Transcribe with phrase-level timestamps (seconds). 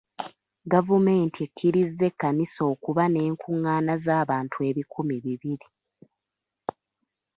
[0.71, 5.67] Gavumenti ekkirizza ekkanisa okuba n'enkungaana z'abantu ebikumi bibiri.